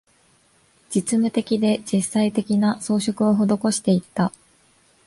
[0.89, 4.33] 実務的で、実際的な、装飾を施していった